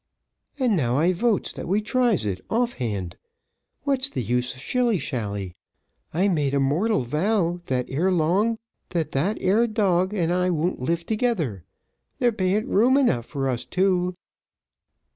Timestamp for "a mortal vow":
6.55-7.59